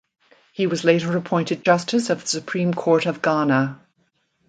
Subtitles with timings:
[0.51, 3.79] He was later appointed justice of the supreme Court of Ghana.